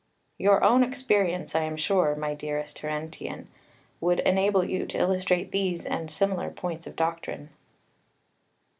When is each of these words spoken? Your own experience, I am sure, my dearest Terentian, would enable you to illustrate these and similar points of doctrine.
Your 0.39 0.63
own 0.63 0.81
experience, 0.81 1.53
I 1.53 1.61
am 1.61 1.77
sure, 1.77 2.15
my 2.15 2.33
dearest 2.33 2.77
Terentian, 2.77 3.45
would 3.99 4.19
enable 4.21 4.63
you 4.67 4.87
to 4.87 4.97
illustrate 4.97 5.51
these 5.51 5.85
and 5.85 6.09
similar 6.09 6.49
points 6.49 6.87
of 6.87 6.95
doctrine. 6.95 7.51